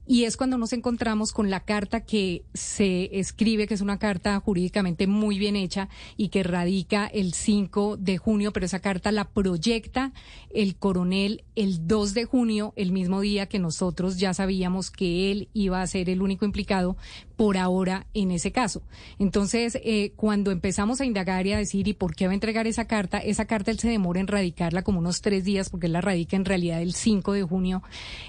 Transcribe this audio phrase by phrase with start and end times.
[0.10, 4.40] y es cuando nos encontramos con la carta que se escribe, que es una carta
[4.40, 5.88] jurídicamente muy bien hecha
[6.18, 10.12] y que radica el 5 de junio, pero esa carta la proyecta
[10.52, 15.50] el coronel el 2 de junio, el mismo día que nosotros ya sabíamos que él
[15.54, 16.98] iba a ser el único implicado
[17.36, 18.82] por ahora en ese caso.
[19.18, 22.68] Entonces, eh, cuando empezamos a indagar y a decir, ¿y por qué va a entregar
[22.68, 23.20] esa carta?
[23.20, 26.36] Esa carta él se demora en radicarla como unos tres días, porque él la radica
[26.36, 27.84] en realidad el 5 de junio.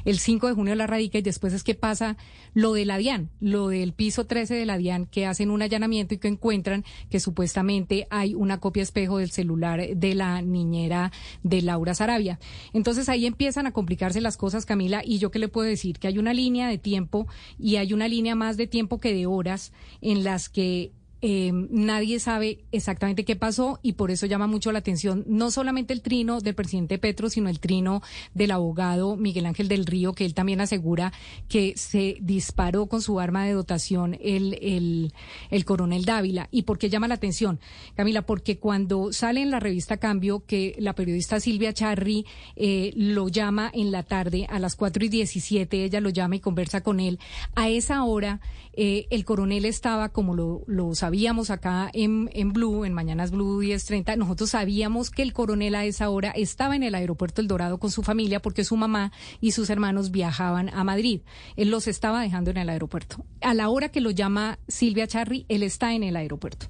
[0.05, 2.17] El 5 de junio la radica y después es que pasa
[2.55, 6.15] lo de la DIAN, lo del piso 13 de la DIAN, que hacen un allanamiento
[6.15, 11.63] y que encuentran que supuestamente hay una copia espejo del celular de la niñera de
[11.63, 12.39] Laura Sarabia.
[12.73, 16.09] Entonces ahí empiezan a complicarse las cosas, Camila, y yo qué le puedo decir, que
[16.09, 17.27] hay una línea de tiempo
[17.59, 20.93] y hay una línea más de tiempo que de horas en las que
[21.23, 25.93] eh, nadie sabe exactamente qué pasó y por eso llama mucho la atención no solamente
[25.93, 28.03] el trino del presidente Petro, sino el trino
[28.35, 31.13] del abogado Miguel Ángel del Río, que él también asegura
[31.49, 35.13] que se disparó con su arma de dotación el, el,
[35.51, 36.49] el coronel Dávila.
[36.51, 37.61] ¿Y por qué llama la atención,
[37.97, 38.23] Camila?
[38.23, 42.25] Porque cuando sale en la revista Cambio que la periodista Silvia Charri
[42.57, 46.41] eh, lo llama en la tarde a las 4 y 17, ella lo llama y
[46.41, 47.19] conversa con él,
[47.55, 48.41] a esa hora
[48.73, 53.59] eh, el coronel estaba, como lo, lo sabíamos acá en, en Blue, en Mañanas Blue
[53.59, 57.79] 1030, nosotros sabíamos que el coronel a esa hora estaba en el aeropuerto El Dorado
[57.79, 59.11] con su familia porque su mamá
[59.41, 61.23] y sus hermanos viajaban a Madrid.
[61.57, 63.25] Él los estaba dejando en el aeropuerto.
[63.41, 66.67] A la hora que lo llama Silvia Charri, él está en el aeropuerto.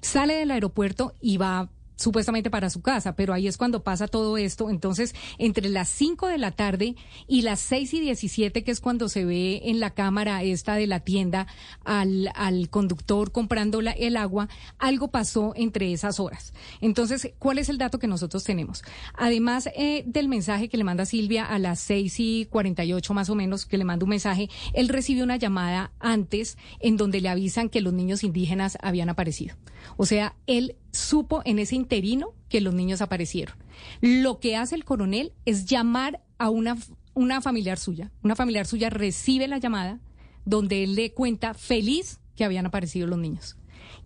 [0.00, 4.36] Sale del aeropuerto y va supuestamente para su casa, pero ahí es cuando pasa todo
[4.36, 4.70] esto.
[4.70, 6.96] Entonces, entre las 5 de la tarde
[7.26, 10.86] y las 6 y 17, que es cuando se ve en la cámara esta de
[10.86, 11.46] la tienda
[11.84, 16.52] al, al conductor comprando el agua, algo pasó entre esas horas.
[16.80, 18.82] Entonces, ¿cuál es el dato que nosotros tenemos?
[19.14, 23.34] Además eh, del mensaje que le manda Silvia a las 6 y 48 más o
[23.34, 27.68] menos, que le manda un mensaje, él recibió una llamada antes en donde le avisan
[27.68, 29.56] que los niños indígenas habían aparecido.
[29.96, 33.56] O sea, él supo en ese interino que los niños aparecieron.
[34.00, 36.76] Lo que hace el coronel es llamar a una,
[37.14, 38.10] una familiar suya.
[38.22, 40.00] Una familiar suya recibe la llamada
[40.44, 43.56] donde él le cuenta feliz que habían aparecido los niños.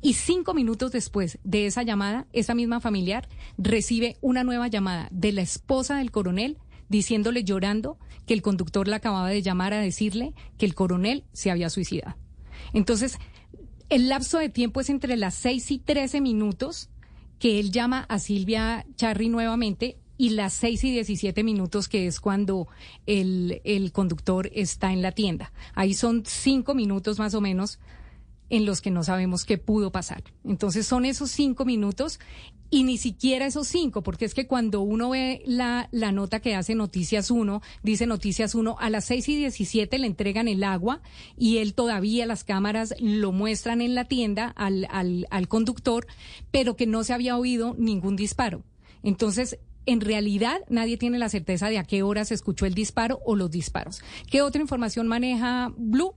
[0.01, 5.33] Y cinco minutos después de esa llamada, esa misma familiar recibe una nueva llamada de
[5.33, 6.59] la esposa del coronel
[6.89, 11.51] diciéndole llorando que el conductor la acababa de llamar a decirle que el coronel se
[11.51, 12.17] había suicidado.
[12.73, 13.19] Entonces,
[13.89, 16.91] el lapso de tiempo es entre las 6 y 13 minutos
[17.39, 22.19] que él llama a Silvia Charry nuevamente y las 6 y 17 minutos, que es
[22.19, 22.67] cuando
[23.07, 25.53] el, el conductor está en la tienda.
[25.75, 27.79] Ahí son cinco minutos más o menos
[28.51, 30.23] en los que no sabemos qué pudo pasar.
[30.45, 32.19] Entonces son esos cinco minutos
[32.71, 36.55] y ni siquiera esos cinco, porque es que cuando uno ve la, la nota que
[36.55, 41.01] hace Noticias 1, dice Noticias 1, a las seis y 17 le entregan el agua
[41.37, 46.07] y él todavía las cámaras lo muestran en la tienda al, al, al conductor,
[46.51, 48.65] pero que no se había oído ningún disparo.
[49.03, 53.21] Entonces, en realidad nadie tiene la certeza de a qué hora se escuchó el disparo
[53.25, 54.03] o los disparos.
[54.31, 56.15] ¿Qué otra información maneja Blue?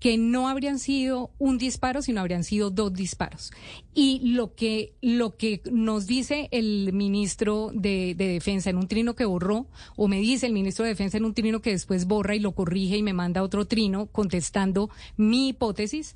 [0.00, 3.52] Que no habrían sido un disparo, sino habrían sido dos disparos.
[3.94, 9.14] Y lo que, lo que nos dice el ministro de, de, Defensa en un trino
[9.14, 9.66] que borró,
[9.96, 12.52] o me dice el ministro de Defensa en un trino que después borra y lo
[12.52, 16.14] corrige y me manda otro trino contestando mi hipótesis,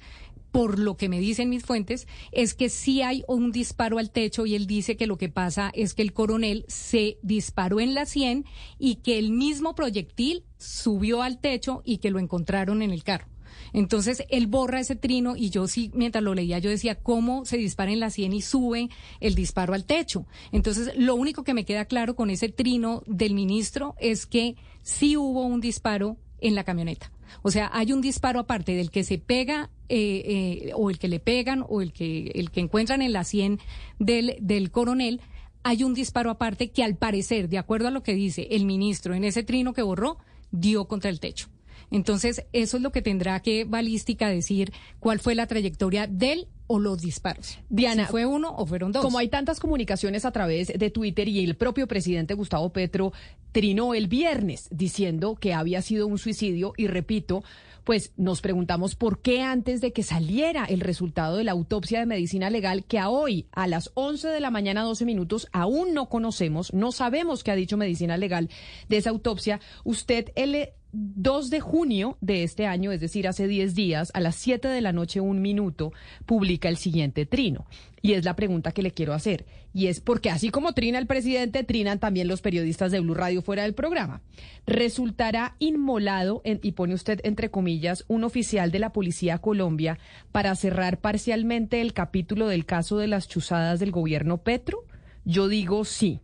[0.51, 4.47] por lo que me dicen mis fuentes, es que sí hay un disparo al techo
[4.47, 8.07] y él dice que lo que pasa es que el coronel se disparó en la
[8.07, 8.45] 100
[8.79, 13.27] y que el mismo proyectil subió al techo y que lo encontraron en el carro.
[13.73, 17.57] Entonces él borra ese trino y yo sí, mientras lo leía, yo decía cómo se
[17.57, 18.89] dispara en la sien y sube
[19.21, 20.27] el disparo al techo.
[20.53, 25.17] Entonces lo único que me queda claro con ese trino del ministro es que sí
[25.17, 27.13] hubo un disparo en la camioneta.
[27.43, 30.23] O sea, hay un disparo aparte del que se pega eh,
[30.69, 33.59] eh, o el que le pegan o el que, el que encuentran en la sien
[33.99, 35.21] del, del coronel.
[35.63, 39.15] Hay un disparo aparte que al parecer, de acuerdo a lo que dice el ministro
[39.15, 40.19] en ese trino que borró,
[40.51, 41.49] dio contra el techo.
[41.91, 46.79] Entonces, eso es lo que tendrá que balística decir cuál fue la trayectoria del o
[46.79, 47.59] los disparos.
[47.69, 49.03] Diana, fue uno o fueron dos.
[49.03, 53.13] Como hay tantas comunicaciones a través de Twitter y el propio presidente Gustavo Petro
[53.51, 57.43] trinó el viernes diciendo que había sido un suicidio y repito,
[57.83, 62.07] pues nos preguntamos por qué antes de que saliera el resultado de la autopsia de
[62.07, 66.09] medicina legal, que a hoy a las 11 de la mañana 12 minutos aún no
[66.09, 68.49] conocemos, no sabemos qué ha dicho medicina legal
[68.89, 73.75] de esa autopsia, usted el 2 de junio de este año, es decir, hace 10
[73.75, 75.93] días, a las 7 de la noche, un minuto,
[76.27, 77.67] publica el siguiente trino.
[78.03, 79.45] Y es la pregunta que le quiero hacer.
[79.73, 83.43] Y es porque así como trina el presidente, trinan también los periodistas de Blue Radio
[83.43, 84.23] fuera del programa.
[84.67, 89.99] Resultará inmolado, y pone usted entre comillas, un oficial de la Policía Colombia
[90.33, 94.85] para cerrar parcialmente el capítulo del caso de las chuzadas del gobierno Petro.
[95.25, 96.21] Yo digo sí.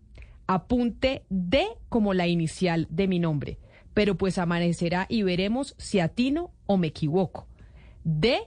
[0.48, 3.58] Apunte D como la inicial de mi nombre
[3.96, 7.46] pero pues amanecerá y veremos si atino o me equivoco.
[8.04, 8.40] D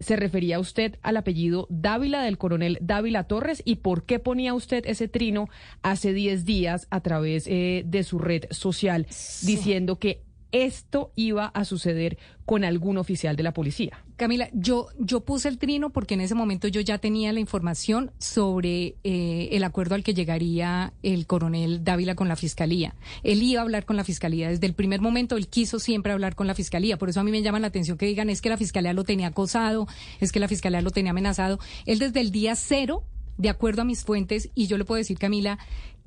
[0.00, 4.84] se refería usted al apellido Dávila del coronel Dávila Torres y por qué ponía usted
[4.86, 5.48] ese trino
[5.82, 9.06] hace 10 días a través eh, de su red social
[9.42, 14.02] diciendo que esto iba a suceder con algún oficial de la policía.
[14.16, 18.10] Camila, yo, yo puse el trino porque en ese momento yo ya tenía la información
[18.18, 22.94] sobre eh, el acuerdo al que llegaría el coronel Dávila con la fiscalía.
[23.22, 24.48] Él iba a hablar con la fiscalía.
[24.48, 26.96] Desde el primer momento él quiso siempre hablar con la fiscalía.
[26.96, 29.04] Por eso a mí me llama la atención que digan es que la fiscalía lo
[29.04, 29.86] tenía acosado,
[30.20, 31.58] es que la fiscalía lo tenía amenazado.
[31.86, 33.04] Él desde el día cero,
[33.36, 35.58] de acuerdo a mis fuentes, y yo le puedo decir, Camila,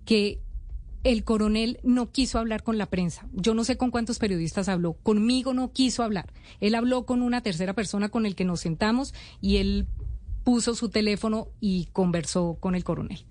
[0.05, 0.39] que
[1.03, 3.27] el coronel no quiso hablar con la prensa.
[3.33, 4.93] Yo no sé con cuántos periodistas habló.
[4.93, 6.31] Conmigo no quiso hablar.
[6.59, 9.87] Él habló con una tercera persona con el que nos sentamos y él
[10.43, 13.25] puso su teléfono y conversó con el coronel.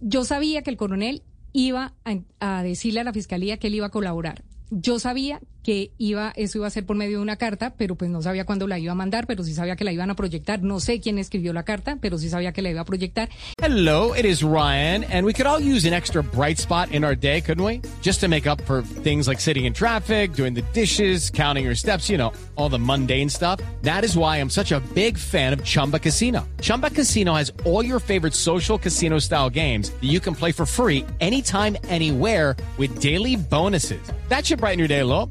[0.00, 3.86] yo sabía que el coronel iba a, a decirle a la fiscalía que él iba
[3.86, 4.44] a colaborar.
[4.70, 8.10] Yo sabía que iba, eso iba a ser por medio de una carta, pero pues
[8.10, 10.62] no sabía cuándo la iba a mandar, pero sí sabía que la iban a proyectar.
[10.62, 13.28] No sé quién escribió la carta, pero sí sabía que la iba a proyectar.
[13.60, 17.14] Hello, it is Ryan, and we could all use an extra bright spot in our
[17.14, 17.82] day, couldn't we?
[18.00, 21.74] Just to make up for things like sitting in traffic, doing the dishes, counting your
[21.74, 23.60] steps, you know, all the mundane stuff.
[23.82, 26.48] That is why I'm such a big fan of Chumba Casino.
[26.62, 30.64] Chumba Casino has all your favorite social casino style games that you can play for
[30.64, 34.00] free anytime, anywhere with daily bonuses.
[34.30, 35.30] That should brighten your day a little.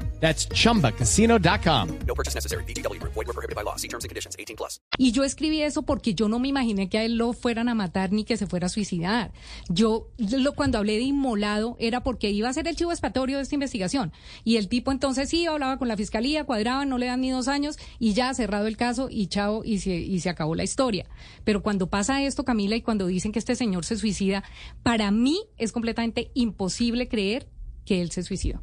[0.21, 1.87] That's chumbacasino.com.
[2.05, 2.63] No purchase necessary.
[2.65, 3.01] BGW.
[3.03, 3.75] Void were prohibited by law.
[3.75, 4.79] See terms and conditions 18 plus.
[4.99, 7.73] Y yo escribí eso porque yo no me imaginé que a él lo fueran a
[7.73, 9.33] matar ni que se fuera a suicidar.
[9.67, 13.43] Yo, lo, cuando hablé de inmolado era porque iba a ser el chivo expiatorio de
[13.43, 14.13] esta investigación.
[14.43, 17.47] Y el tipo entonces sí hablaba con la fiscalía, cuadraba, no le dan ni dos
[17.47, 21.07] años y ya cerrado el caso y chao y se, y se acabó la historia.
[21.43, 24.43] Pero cuando pasa esto, Camila, y cuando dicen que este señor se suicida,
[24.83, 27.49] para mí es completamente imposible creer
[27.85, 28.61] que él se suicidó.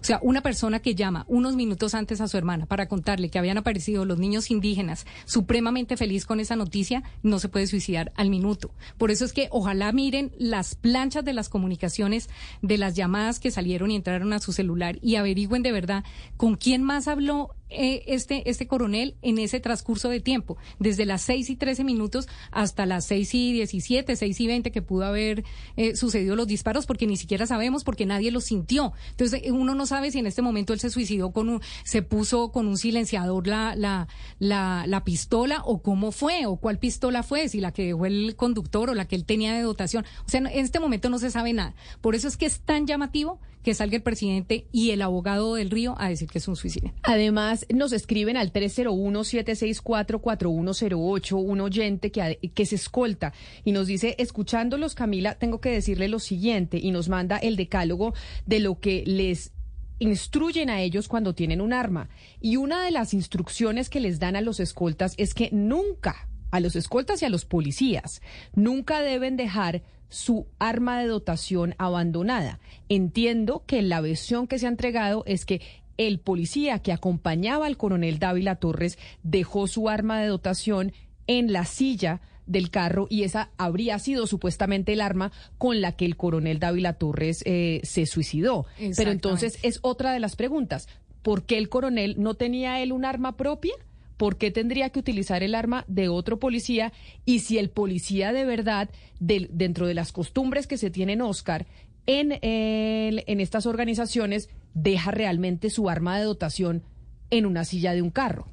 [0.00, 3.38] O sea, una persona que llama unos minutos antes a su hermana para contarle que
[3.38, 8.30] habían aparecido los niños indígenas supremamente feliz con esa noticia, no se puede suicidar al
[8.30, 8.70] minuto.
[8.98, 12.28] Por eso es que ojalá miren las planchas de las comunicaciones,
[12.62, 16.04] de las llamadas que salieron y entraron a su celular y averigüen de verdad
[16.36, 21.22] con quién más habló eh, este, este coronel en ese transcurso de tiempo, desde las
[21.22, 25.44] 6 y 13 minutos hasta las 6 y 17, 6 y 20 que pudo haber
[25.76, 28.92] eh, sucedido los disparos, porque ni siquiera sabemos, porque nadie los sintió.
[29.10, 32.02] Entonces, eh, uno no sabe si en este momento él se suicidó con un, se
[32.02, 37.22] puso con un silenciador la, la, la, la pistola o cómo fue, o cuál pistola
[37.22, 40.04] fue, si la que dejó el conductor o la que él tenía de dotación.
[40.26, 41.74] O sea, en este momento no se sabe nada.
[42.00, 45.70] Por eso es que es tan llamativo que salga el presidente y el abogado del
[45.70, 46.92] Río a decir que es un suicidio.
[47.02, 53.32] Además, nos escriben al 301-764-4108 un oyente que, que se escolta
[53.64, 58.12] y nos dice, escuchándolos, Camila, tengo que decirle lo siguiente y nos manda el decálogo
[58.46, 59.52] de lo que les
[59.98, 62.08] instruyen a ellos cuando tienen un arma.
[62.40, 66.60] Y una de las instrucciones que les dan a los escoltas es que nunca, a
[66.60, 68.22] los escoltas y a los policías,
[68.54, 72.60] nunca deben dejar su arma de dotación abandonada.
[72.88, 75.60] Entiendo que la versión que se ha entregado es que
[75.96, 80.92] el policía que acompañaba al coronel Dávila Torres dejó su arma de dotación
[81.26, 86.04] en la silla del carro y esa habría sido supuestamente el arma con la que
[86.04, 88.66] el coronel Dávila Torres eh, se suicidó.
[88.96, 90.88] Pero entonces es otra de las preguntas.
[91.22, 93.74] ¿Por qué el coronel no tenía él un arma propia?
[94.16, 96.92] ¿por qué tendría que utilizar el arma de otro policía?
[97.24, 101.66] Y si el policía de verdad, dentro de las costumbres que se tienen, Oscar,
[102.06, 106.84] en, en estas organizaciones, deja realmente su arma de dotación
[107.30, 108.48] en una silla de un carro.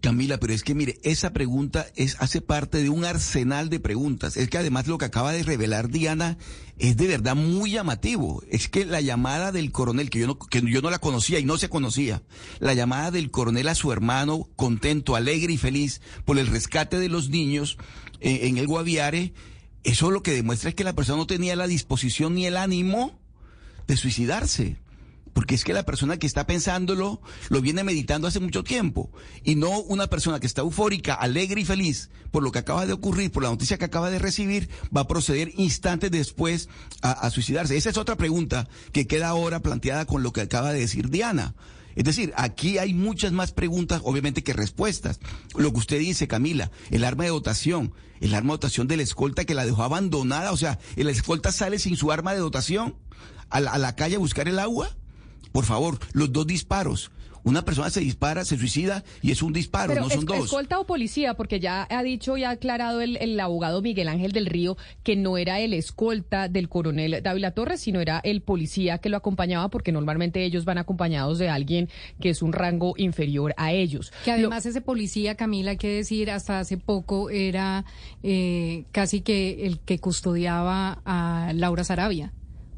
[0.00, 4.36] Camila, pero es que mire, esa pregunta es, hace parte de un arsenal de preguntas.
[4.36, 6.36] Es que además lo que acaba de revelar Diana
[6.78, 8.42] es de verdad muy llamativo.
[8.48, 11.44] Es que la llamada del coronel, que yo no, que yo no la conocía y
[11.44, 12.22] no se conocía,
[12.60, 17.08] la llamada del coronel a su hermano, contento, alegre y feliz por el rescate de
[17.08, 17.76] los niños
[18.20, 19.32] eh, en el Guaviare,
[19.82, 23.18] eso lo que demuestra es que la persona no tenía la disposición ni el ánimo
[23.86, 24.76] de suicidarse
[25.36, 29.10] porque es que la persona que está pensándolo lo viene meditando hace mucho tiempo
[29.44, 32.94] y no una persona que está eufórica, alegre y feliz por lo que acaba de
[32.94, 36.70] ocurrir, por la noticia que acaba de recibir, va a proceder instantes después
[37.02, 37.76] a, suicidarse.
[37.76, 41.54] Esa es otra pregunta que queda ahora planteada con lo que acaba de decir Diana.
[41.96, 45.20] Es decir, aquí hay muchas más preguntas, obviamente, que respuestas.
[45.54, 49.02] Lo que usted dice, Camila, el arma de dotación, el arma de dotación de la
[49.02, 52.96] escolta que la dejó abandonada, o sea, el escolta sale sin su arma de dotación
[53.50, 54.96] a la calle a buscar el agua.
[55.52, 57.10] Por favor, los dos disparos.
[57.46, 60.46] Una persona se dispara, se suicida y es un disparo, no son dos.
[60.46, 61.34] ¿Escolta o policía?
[61.34, 65.38] Porque ya ha dicho y ha aclarado el, abogado Miguel Ángel del Río que no
[65.38, 69.92] era el escolta del coronel Dávila Torres, sino era el policía que lo acompañaba, porque
[69.92, 71.88] normalmente ellos van acompañados de alguien
[72.20, 74.12] que es un rango inferior a ellos.
[74.24, 77.84] Que además ese policía, Camila, hay que decir, hasta hace poco era
[78.24, 82.32] eh, casi que el que custodiaba a Laura Sarabia.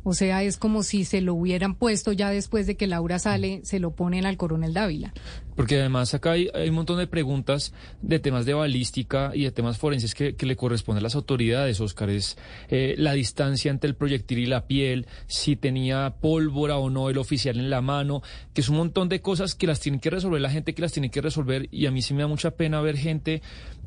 [0.09, 3.61] O sea, es como si se lo hubieran puesto ya después de que Laura sale,
[3.65, 5.13] se lo ponen al coronel Dávila.
[5.55, 9.77] Porque además acá hay, un montón de preguntas de temas de balística y de temas
[9.77, 12.09] forenses que, le corresponden a las autoridades, Oscar.
[12.09, 12.39] Es
[12.71, 17.19] eh, la distancia entre el proyectil y la piel, si tenía pólvora o no el
[17.19, 18.23] oficial en la mano,
[18.55, 20.93] que es un montón de cosas que las tiene que resolver la gente que las
[20.93, 21.69] tiene que resolver.
[21.71, 23.43] Y a mí sí me da mucha pena ver gente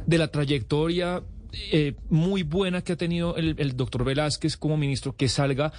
[0.06, 1.24] de la trayectoria
[1.54, 5.74] eh, muy buena que ha tenido el, el doctor Velázquez como ministro que salga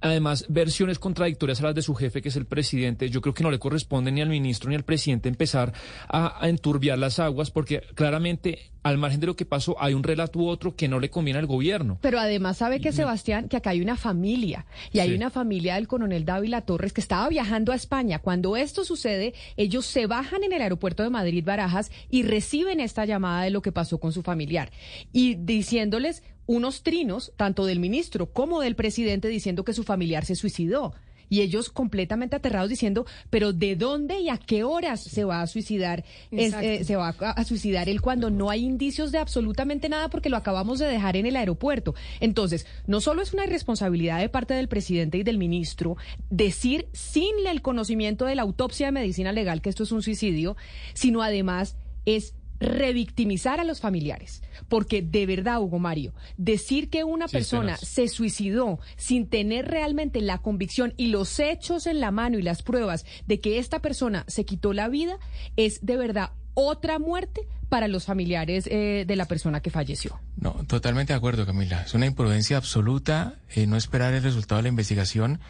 [0.00, 3.08] además versiones contradictorias a las de su jefe, que es el presidente.
[3.08, 5.72] Yo creo que no le corresponde ni al ministro ni al presidente empezar
[6.08, 10.38] a, enturbiar las aguas, porque claramente, al margen de lo que pasó, hay un relato
[10.38, 11.98] u otro que no le conviene al gobierno.
[12.02, 15.88] Pero además sabe que, Sebastián, que acá hay una familia, y hay una familia del
[15.88, 18.20] coronel Dávila Torres que estaba viajando a España.
[18.20, 23.04] Cuando esto sucede, ellos se bajan en el aeropuerto de Madrid Barajas y reciben esta
[23.04, 24.70] llamada de lo que pasó con su familiar.
[25.12, 30.36] Y diciéndoles, unos trinos, tanto del ministro como del presidente, diciendo que su familiar se
[30.36, 30.94] suicidó.
[31.28, 35.46] Y ellos completamente aterrados diciendo, pero ¿de dónde y a qué horas se va a
[35.48, 36.04] suicidar?
[36.30, 40.36] Eh, se va a, suicidar él cuando no hay indicios de absolutamente nada porque lo
[40.36, 41.94] acabamos de dejar en el aeropuerto.
[42.20, 45.96] Entonces, no solo es una irresponsabilidad de parte del presidente y del ministro
[46.30, 50.56] decir sin el conocimiento de la autopsia de medicina legal que esto es un suicidio,
[50.94, 54.42] sino además es revictimizar a los familiares.
[54.68, 60.38] Porque de verdad, Hugo Mario, decir que una persona se suicidó sin tener realmente la
[60.38, 64.44] convicción y los hechos en la mano y las pruebas de que esta persona se
[64.44, 65.18] quitó la vida
[65.56, 70.18] es de verdad otra muerte para los familiares eh, de la persona que falleció.
[70.36, 71.82] No, totalmente de acuerdo, Camila.
[71.82, 75.40] Es una imprudencia absoluta eh, no esperar el resultado de la investigación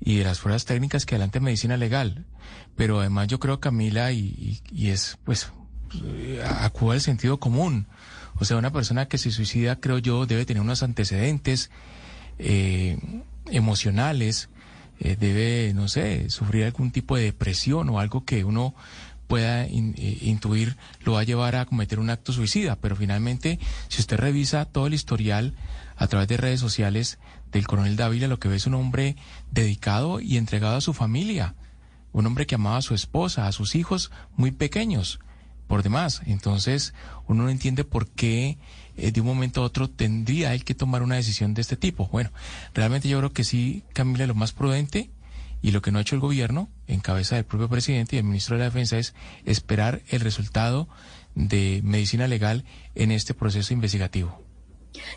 [0.00, 2.26] y de las pruebas técnicas que adelante medicina legal.
[2.76, 5.50] Pero además yo creo, Camila, y, y es pues
[6.44, 7.86] acuda al sentido común.
[8.38, 11.70] O sea, una persona que se suicida, creo yo, debe tener unos antecedentes
[12.38, 12.98] eh,
[13.50, 14.50] emocionales,
[15.00, 18.74] eh, debe, no sé, sufrir algún tipo de depresión o algo que uno
[19.26, 22.76] pueda intuir lo va a llevar a cometer un acto suicida.
[22.76, 25.54] Pero finalmente, si usted revisa todo el historial
[25.96, 27.18] a través de redes sociales
[27.52, 29.16] del coronel Dávila, lo que ve es un hombre
[29.50, 31.54] dedicado y entregado a su familia,
[32.12, 35.20] un hombre que amaba a su esposa, a sus hijos muy pequeños,
[35.66, 36.22] por demás.
[36.26, 36.94] Entonces,
[37.26, 38.58] uno no entiende por qué
[38.96, 42.08] eh, de un momento a otro tendría él que tomar una decisión de este tipo.
[42.08, 42.30] Bueno,
[42.74, 45.10] realmente yo creo que sí, Camila, lo más prudente
[45.62, 48.26] y lo que no ha hecho el gobierno, en cabeza del propio presidente y del
[48.26, 50.88] ministro de la Defensa, es esperar el resultado
[51.34, 54.45] de medicina legal en este proceso investigativo.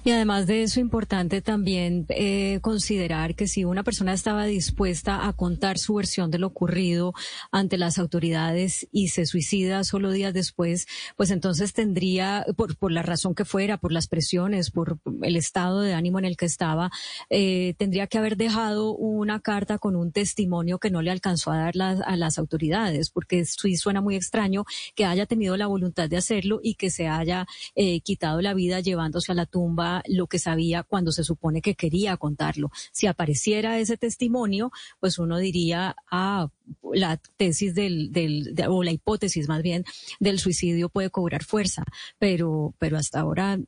[0.04, 5.34] Y además de eso, importante también eh, considerar que si una persona estaba dispuesta a
[5.34, 7.14] contar su versión de lo ocurrido
[7.52, 13.02] ante las autoridades y se suicida solo días después, pues entonces tendría, por, por la
[13.02, 16.92] razón que fuera, por las presiones, por el estado de ánimo en el que estaba,
[17.30, 21.58] eh, tendría que haber dejado una carta con un testimonio que no le alcanzó a
[21.58, 26.18] dar a las autoridades, porque sí suena muy extraño que haya tenido la voluntad de
[26.18, 27.46] hacerlo y que se haya
[27.76, 29.69] eh, quitado la vida llevándose a la tumba
[30.08, 32.72] lo que sabía cuando se supone que quería contarlo.
[32.92, 36.50] Si apareciera ese testimonio, pues uno diría, ah,
[36.94, 39.86] la tesis del, del o la hipótesis más bien
[40.20, 41.84] del suicidio puede cobrar fuerza,
[42.18, 43.60] pero, pero hasta ahora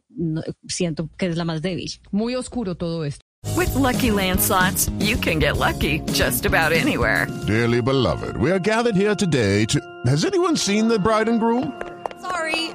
[0.68, 1.92] siento que es la más débil.
[2.12, 3.26] Muy oscuro todo esto.
[3.56, 7.28] With lucky landslots, you can get lucky just about anywhere.
[7.48, 9.80] Dearly beloved, we are gathered here today to.
[10.06, 11.74] Has anyone seen the bride and groom?
[12.22, 12.70] Sorry,